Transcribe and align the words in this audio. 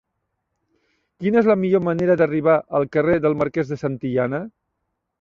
Quina 1.25 1.43
és 1.43 1.51
la 1.51 1.57
millor 1.65 1.85
manera 1.89 2.17
d'arribar 2.23 2.57
al 2.81 2.91
carrer 2.97 3.23
del 3.29 3.39
Marquès 3.45 3.75
de 3.75 3.83
Santillana? 3.87 4.45